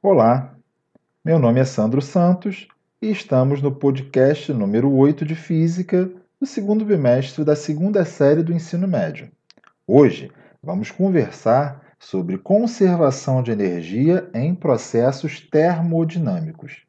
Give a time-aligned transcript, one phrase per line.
[0.00, 0.54] Olá,
[1.24, 2.68] meu nome é Sandro Santos
[3.02, 8.52] e estamos no podcast número 8 de Física do segundo bimestre da segunda série do
[8.52, 9.28] ensino médio.
[9.84, 10.30] Hoje
[10.62, 16.84] vamos conversar sobre conservação de energia em processos termodinâmicos.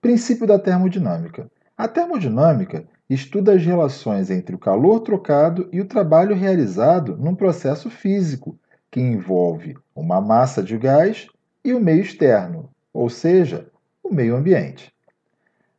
[0.00, 1.50] Princípio da termodinâmica.
[1.76, 7.90] A termodinâmica estuda as relações entre o calor trocado e o trabalho realizado num processo
[7.90, 8.58] físico
[8.90, 11.26] que envolve uma massa de gás
[11.64, 13.66] e o meio externo, ou seja,
[14.02, 14.92] o meio ambiente.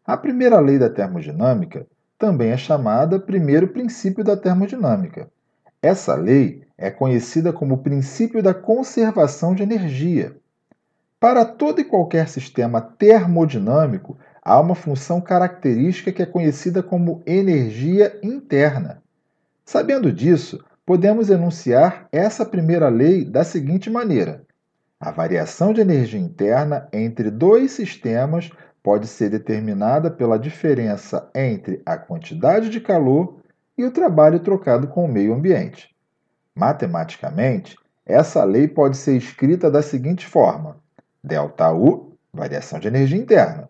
[0.06, 1.86] A primeira lei da termodinâmica
[2.18, 5.30] também é chamada primeiro princípio da termodinâmica.
[5.82, 10.36] Essa lei é conhecida como o princípio da conservação de energia.
[11.20, 18.20] Para todo e qualquer sistema termodinâmico, há uma função característica que é conhecida como energia
[18.22, 19.02] interna.
[19.64, 24.45] Sabendo disso, podemos enunciar essa primeira lei da seguinte maneira:
[25.06, 28.50] a variação de energia interna entre dois sistemas
[28.82, 33.40] pode ser determinada pela diferença entre a quantidade de calor
[33.78, 35.96] e o trabalho trocado com o meio ambiente.
[36.56, 40.78] Matematicamente, essa lei pode ser escrita da seguinte forma:
[41.24, 43.70] ΔU, variação de energia interna,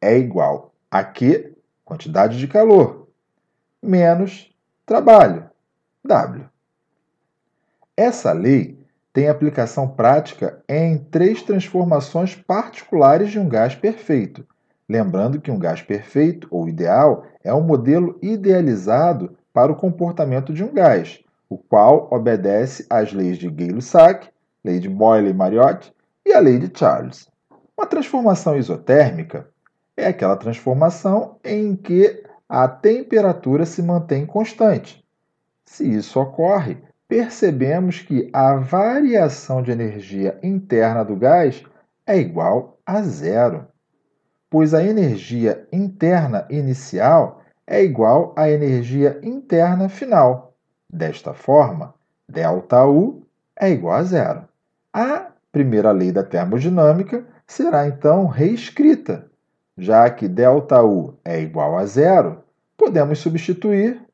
[0.00, 3.08] é igual a Q, quantidade de calor,
[3.82, 4.54] menos
[4.86, 5.50] trabalho,
[6.04, 6.48] W.
[7.96, 8.78] Essa lei
[9.12, 14.46] tem aplicação prática em três transformações particulares de um gás perfeito.
[14.88, 20.64] Lembrando que um gás perfeito, ou ideal, é um modelo idealizado para o comportamento de
[20.64, 24.28] um gás, o qual obedece às leis de Gay-Lussac,
[24.64, 25.92] lei de Boyle-Mariotte
[26.24, 27.28] e a lei de Charles.
[27.76, 29.48] Uma transformação isotérmica
[29.96, 35.04] é aquela transformação em que a temperatura se mantém constante.
[35.64, 41.64] Se isso ocorre, percebemos que a variação de energia interna do gás
[42.06, 43.66] é igual a zero,
[44.50, 50.54] pois a energia interna inicial é igual à energia interna final.
[50.90, 51.94] Desta forma,
[52.28, 53.26] ΔU
[53.58, 54.48] é igual a zero.
[54.92, 59.30] A primeira lei da termodinâmica será então reescrita.
[59.76, 62.42] Já que ΔU é igual a zero,
[62.76, 64.07] podemos substituir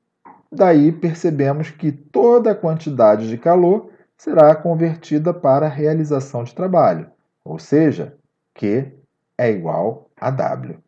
[0.54, 7.08] Daí percebemos que toda a quantidade de calor será convertida para a realização de trabalho,
[7.44, 8.14] ou seja,
[8.54, 8.92] Q
[9.36, 10.78] é igual a W.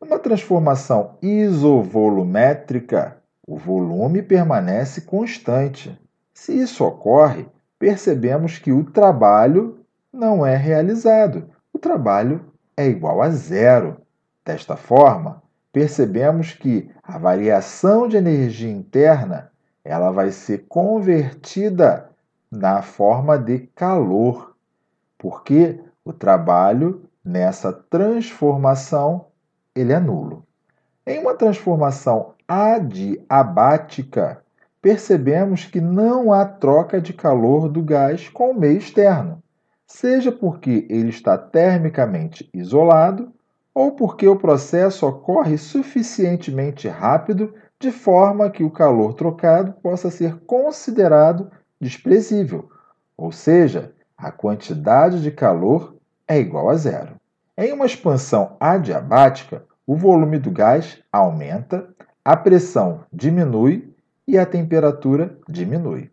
[0.00, 6.00] Numa transformação isovolumétrica, o volume permanece constante.
[6.32, 7.48] Se isso ocorre,
[7.80, 9.80] percebemos que o trabalho
[10.12, 11.50] não é realizado.
[11.72, 13.96] O trabalho é igual a zero.
[14.44, 15.42] Desta forma,
[15.76, 19.52] percebemos que a variação de energia interna
[19.84, 22.08] ela vai ser convertida
[22.50, 24.56] na forma de calor,
[25.18, 29.26] porque o trabalho nessa transformação
[29.74, 30.46] ele é nulo.
[31.06, 34.42] Em uma transformação adiabática,
[34.80, 39.42] percebemos que não há troca de calor do gás com o meio externo,
[39.86, 43.30] seja porque ele está termicamente isolado,
[43.76, 50.38] ou porque o processo ocorre suficientemente rápido de forma que o calor trocado possa ser
[50.46, 52.70] considerado desprezível,
[53.18, 55.94] ou seja, a quantidade de calor
[56.26, 57.16] é igual a zero.
[57.54, 61.86] Em uma expansão adiabática, o volume do gás aumenta,
[62.24, 63.94] a pressão diminui
[64.26, 66.10] e a temperatura diminui.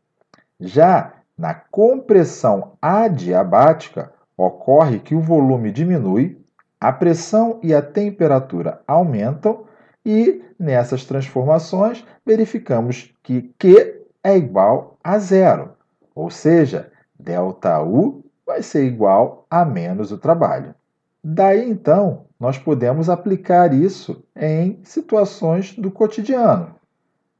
[0.59, 6.42] Já na compressão adiabática, ocorre que o volume diminui
[6.83, 9.63] a pressão e a temperatura aumentam
[10.05, 15.71] e nessas transformações verificamos que Q é igual a zero,
[16.13, 20.75] ou seja, ΔU vai ser igual a menos o trabalho.
[21.23, 26.75] Daí então, nós podemos aplicar isso em situações do cotidiano,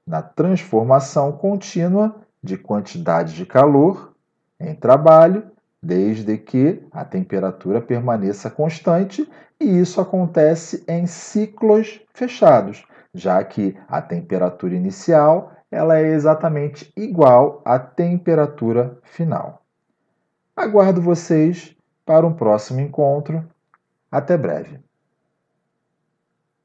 [0.08, 4.14] na transformação contínua de quantidade de calor
[4.58, 5.52] em trabalho
[5.84, 14.02] desde que a temperatura permaneça constante, e isso acontece em ciclos fechados, já que a
[14.02, 19.62] temperatura inicial ela é exatamente igual à temperatura final.
[20.56, 21.76] Aguardo vocês
[22.06, 23.44] para um próximo encontro.
[24.12, 24.80] Até breve.